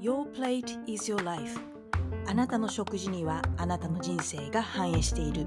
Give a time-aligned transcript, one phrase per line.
[0.00, 1.60] Your plate is your life.
[2.26, 5.46] あなたの食事にはあなたの人生が反映している。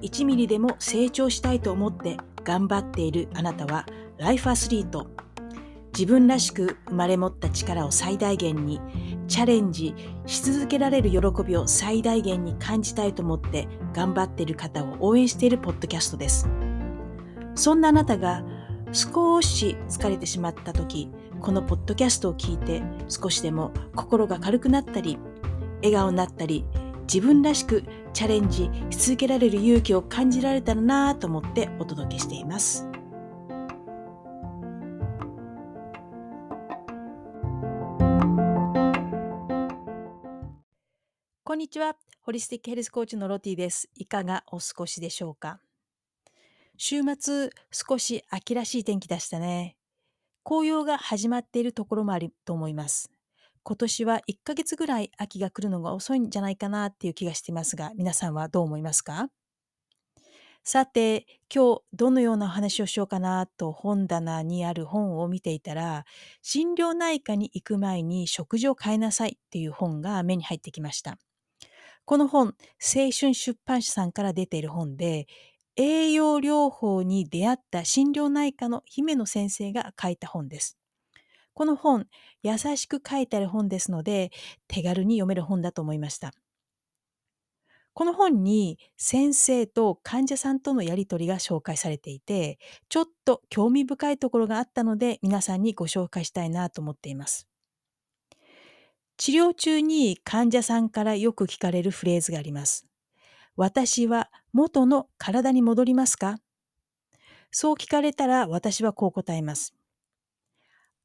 [0.00, 3.84] 1ミリでも成長したいと思って頑張っているあなたは
[4.16, 5.10] ライフアスリート。
[5.92, 8.80] 自分らしく生まれ持った力を最大限に
[9.28, 9.94] チャレンジ
[10.26, 16.48] し続けられる喜びを最大限に感じたいと思って頑張っている方を応援しているポッドキャストです
[17.54, 18.44] そんなあなたが
[18.92, 25.18] 少し疲れてしまった時このポッドキャストを聞いて少しでも心が軽くなったり
[25.82, 26.64] 笑顔になったり
[27.02, 32.89] 自分らしくチャレンジし続けられる勇気を感じられたらなと思ってお届けしています。
[41.50, 41.96] こんにちは。
[42.20, 43.88] ホリスティックヘルスコーチのロティです。
[43.96, 45.58] いかがお過ごしでしょうか？
[46.76, 49.76] 週末、少し秋らしい天気でしたね。
[50.44, 53.10] 紅葉が始まっているところもあると思います。
[53.64, 59.26] 今年は1ヶ月ぐらい秋が来るのが遅いんじゃないかなっていう気がしていますが、皆さんはどう思いますか？
[60.62, 66.04] さて、今日どのようなお話をしようかなと本棚にある本を見ていたら、
[66.42, 71.18] 心療内科に行く前に食事を変えなさいっていう本が目に入ってきました。
[72.04, 75.26] この本、青春出版社さんから出ている本で、
[75.76, 80.76] 栄養療法に出会った心療内科の姫野先生が書いた本です。
[81.54, 82.08] この本、
[82.42, 84.30] 優しく書いてある本ですので、
[84.68, 86.32] 手軽に読める本だと思いました。
[87.92, 97.49] この本に先生と患者さんとのやりとりが紹介されていて、ちょっと興味深いところがあったので、皆さんにご紹介したいなと思っています。
[99.20, 102.86] 治療中に患者さんからよく聞かれるフレーズがあります。
[103.54, 106.38] 私は元の体に戻りますか？
[107.50, 109.74] そう聞かれたら私はこう答えます。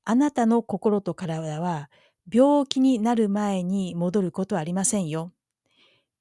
[0.05, 1.89] あなたの心と体は
[2.31, 5.33] 病気になる前に戻ることはありませんよ。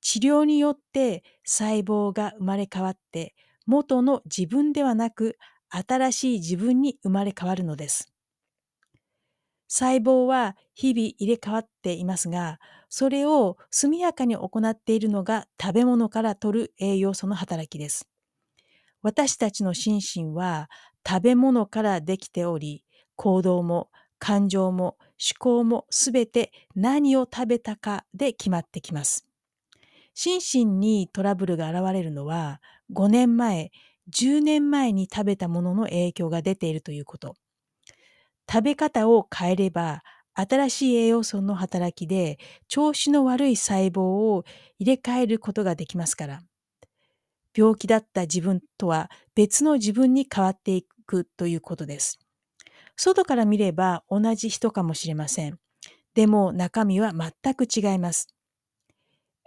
[0.00, 3.36] 治療によって細胞が生まれ変わって
[3.66, 5.38] 元の自分ではなく
[5.69, 8.13] 新しい自分に生まれ変わるのです。
[9.76, 18.06] 細胞は日々入れ替わっていますが、それを速やかに行っているのが食べ物から取る栄養素の働きです。
[19.02, 20.70] 私たちの心身は
[21.04, 22.84] 食べ物からできており、
[23.16, 23.90] 行動も
[24.20, 29.26] 感情も思考もすべて何を食べたかで決まってきます。
[30.14, 32.60] 心身にトラブルが現れるのは
[32.92, 33.72] 5年前、
[34.08, 37.34] 10年前に食べたものの影響が出ているということ。
[38.50, 40.03] 食べ方を変えれば
[40.34, 42.38] 新しい栄養素の働きで
[42.69, 44.44] 調子の悪い細胞を
[44.78, 46.43] 入れ替えることができますから。
[47.56, 52.19] 病気だった自分とは別の自分に変わっていくということです。
[52.97, 55.59] 外から見れば同じ人かもしれません。
[56.15, 58.28] でも中身は全く違います。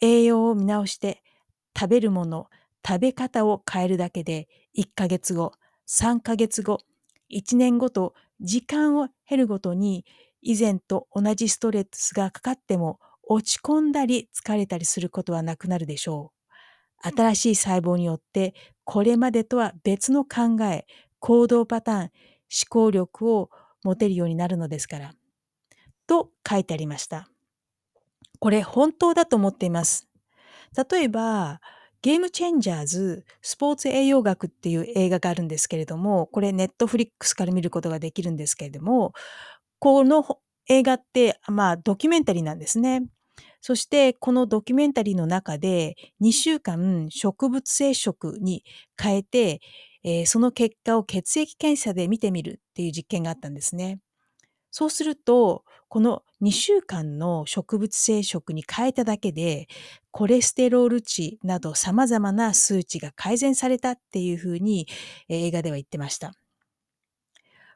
[0.02, 1.22] 栄養を見直して
[1.78, 2.48] 食べるもの、
[2.86, 4.48] 食べ方を変えるだけで
[4.78, 5.54] 1ヶ月後、
[5.88, 6.80] 3ヶ月後、
[7.30, 10.06] 1年後と時間を経るごとに
[10.42, 16.38] 以前と同じストレスがかかっても落ち込んだり疲れたりすることはなくなるでしょう。
[17.16, 20.86] 新しい細胞によってこれまでとは別の考え、
[21.20, 22.10] 行動パターン、思
[22.70, 23.50] 考力を
[23.84, 25.14] 持てるようになるのですから。
[26.08, 27.30] と書いてありました。
[28.40, 30.08] これ本当だと思っています。
[30.90, 31.60] 例えば、
[32.02, 39.14] ゲームチェンジャーズスポーツ栄養学っていう映画があるんですけれども、これネットフリックスから見ることができるんですけれども、
[39.80, 43.04] この映画って、まあドキュメンタリーなんですね。
[43.62, 48.64] そしてこのドキュメンタリーの中で2週間植物性食に
[49.02, 49.62] 変えて、
[50.04, 54.00] えー、その結果を血液検査で見てみるっていう実験があったんですね。
[54.72, 59.68] そうすると、この2週間の植物性食に変えただけで、
[60.12, 64.88] コレステロール値など様々な数値が改善されたっていうふうに
[65.30, 66.34] 映画では言ってました。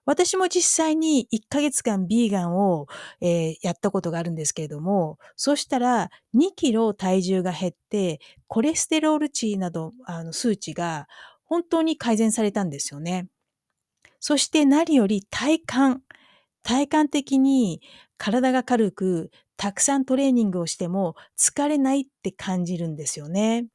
[0.06, 2.88] 私も実際に1ヶ月間ビーガンを、
[3.22, 11.08] えー、やったことがあるんですけれども、そうしたら2キロ体重が減って、コレステロール値などあの数値が
[11.46, 13.28] 本当に改善されたんですよね。
[14.20, 16.02] そして何より体感、
[16.64, 17.82] 体感的に
[18.18, 23.68] 体が軽く、たくさんトレーニングをしても疲れないって感じるんですよね。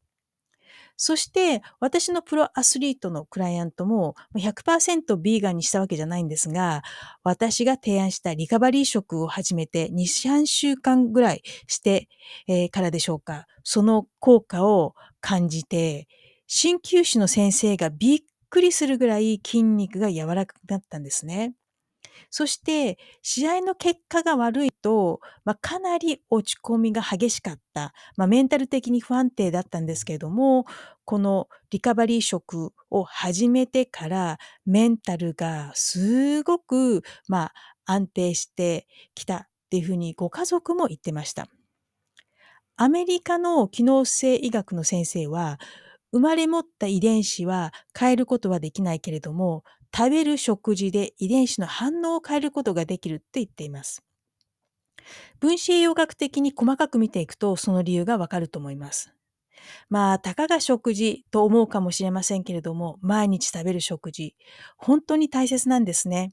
[0.99, 6.83] そして私のプロアスリートのクライアントも100%ビーガンにしたわけじゃないんですが、
[7.23, 12.09] 私が提案したリカバリー食を始めて2、3週間ぐらいして、
[12.71, 13.47] からでしょうか。
[13.63, 16.09] その効果を感じて、
[16.47, 21.53] 鍼灸師の先生がびっくりするぐらい筋肉が柔らかくなったんですね。
[22.31, 27.93] そして、試合の結果が悪いと、まあ、かなり落ち込みが激しかった。
[28.17, 30.67] まあ、メンタル的に不安定だったんですけれども、
[31.05, 37.53] このリカバリー食を始めてから、メンタルがすごく、まあ、
[37.87, 41.49] 安定してきたっていうふうにご家族も言ってました。
[42.77, 45.59] アメリカの機能性医学の先生は、
[46.13, 49.65] 生まれ持った遺伝子は変えることはできないけれども、
[49.97, 54.03] 食べる食事で遺伝子の反応を変えることができるって言っています。
[55.41, 59.13] 分子栄養学的に細かく見ていくとその理由がわかると思います。
[59.89, 64.37] まあ、たかが食事と思うかもしれませんけれども、毎日食べる食事、
[64.77, 66.33] 本当に大切なんですね。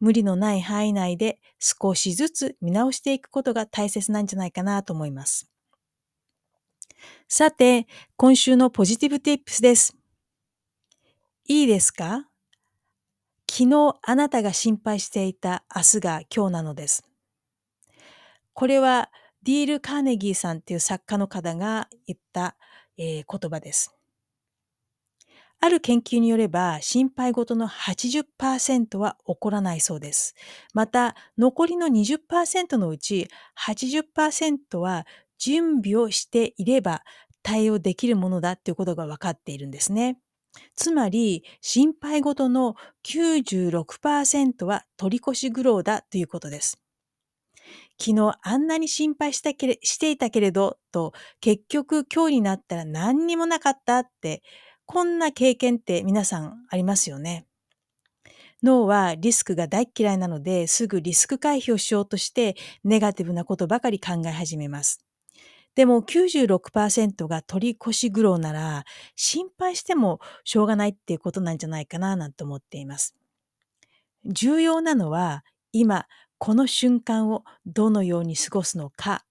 [0.00, 5.48] 無理のない範囲内で少しずつ見直していくことが大切なんじゃないかなと思います。
[7.28, 7.86] さて、
[8.16, 9.96] 今週のポジティブティップスです。
[11.46, 12.31] いいですか？
[13.54, 17.04] 昨日あなたが心配していた明日が今日なのです。
[18.54, 19.10] これは
[19.42, 22.56] ディール・カーネギーさんっていう作家の方が言った、
[22.96, 23.94] えー、言葉です。
[25.60, 30.34] ある研究によれば、心配事の80%は起こらないそうです。
[30.72, 33.28] また、残りの20%のうち
[33.60, 35.06] 80%は
[35.36, 37.02] 準備をしていれば
[37.42, 40.16] 対応できるものだっていうことが分かっているんですね。
[40.74, 46.82] つまり、心配事の96%は取り越し苦労だということです。
[48.00, 54.42] 昨日あんなに心配したけれしていたけれど、と結局今日になったら何にもなかったって、
[54.86, 57.46] こんな経験って皆さんありますよね。
[58.62, 65.04] 脳はリスクが大嫌いなのですぐリスク回避をしようとしてネガティブなことばかり考え始めます。
[65.74, 68.84] でも96%が取り越し苦労なら
[69.16, 73.14] 心配してもしょうがないっていうことなんじゃないかななんて思っています。
[74.24, 76.06] 重要なのは今
[76.38, 79.24] この瞬間をどのように過ごすのか。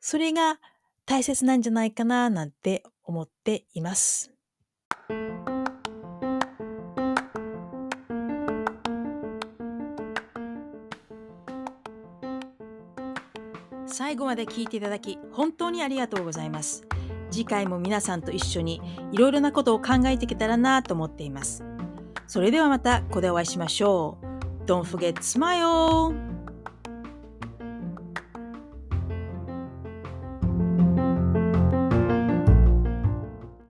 [0.00, 0.60] それが
[1.06, 4.35] 大切なんじゃないかななんて思っています。
[13.98, 16.84] 最後まで聞いていただき本当にありがとうございます。
[17.30, 21.64] 次回も皆さんと一緒にいろいろなことを考えていけたらなと思っています。
[22.26, 24.64] それではまたここでお会いしましょう。
[24.66, 26.35] Don't forget smile!